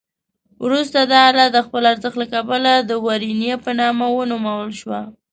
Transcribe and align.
وروسته 0.65 0.99
دا 1.11 1.17
آله 1.31 1.45
د 1.51 1.57
خپل 1.65 1.83
ارزښت 1.91 2.17
له 2.21 2.27
کبله 2.33 2.71
د 2.79 2.91
ورنیه 3.05 3.55
په 3.63 3.71
نامه 3.79 4.05
ونومول 4.11 4.69
شوه. 4.81 5.01